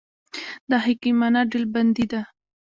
[0.69, 2.21] دا حکیمانه ډلبندي ده.